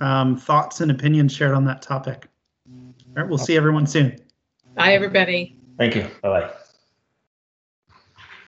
um, 0.00 0.36
thoughts 0.36 0.80
and 0.80 0.90
opinions 0.90 1.32
shared 1.32 1.54
on 1.54 1.64
that 1.66 1.80
topic. 1.80 2.26
All 2.68 2.92
right. 3.14 3.28
We'll 3.28 3.38
see 3.38 3.56
everyone 3.56 3.86
soon. 3.86 4.16
Bye, 4.74 4.94
everybody. 4.94 5.54
Thank 5.78 5.94
you. 5.94 6.08
Bye 6.22 6.40
bye. 6.40 6.50